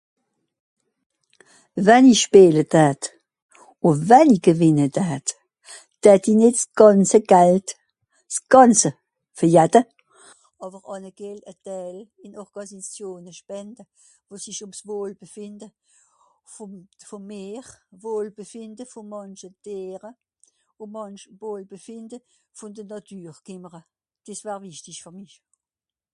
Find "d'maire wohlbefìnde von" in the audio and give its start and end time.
17.29-19.07